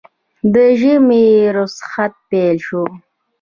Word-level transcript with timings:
د 0.53 0.55
ژمي 0.79 1.25
روخصت 1.55 2.13
پېل 2.29 2.57
شو 2.65 2.83